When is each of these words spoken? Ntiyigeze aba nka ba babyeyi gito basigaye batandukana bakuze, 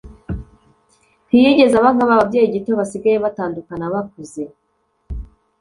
Ntiyigeze 1.27 1.73
aba 1.77 1.89
nka 1.95 2.05
ba 2.09 2.19
babyeyi 2.19 2.53
gito 2.55 2.71
basigaye 2.79 3.17
batandukana 3.25 3.85
bakuze, 3.93 4.41